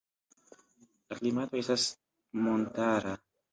[1.09, 1.85] La klimato estas
[2.49, 3.17] montara.